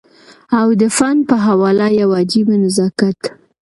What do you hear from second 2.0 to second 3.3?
يو عجيبه نزاکت